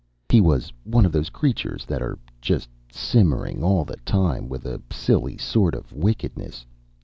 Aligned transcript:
He 0.31 0.41
was 0.41 0.73
one 0.83 1.05
of 1.05 1.11
those 1.11 1.29
creatures 1.29 1.85
that 1.85 2.01
are 2.01 2.17
just 2.41 2.67
simmering 2.91 3.63
all 3.63 3.85
the 3.85 3.97
time 3.97 4.49
with 4.49 4.65
a 4.65 4.81
silly 4.89 5.37
sort 5.37 5.75
of 5.75 5.93
wickedness. 5.93 6.65